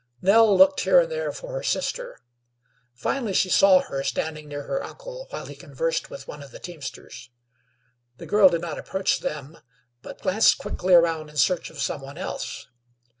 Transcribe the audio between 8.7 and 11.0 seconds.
approach them; but glanced quickly